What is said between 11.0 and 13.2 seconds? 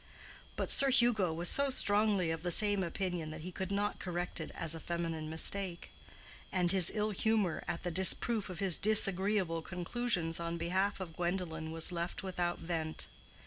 Gwendolen was left without vent.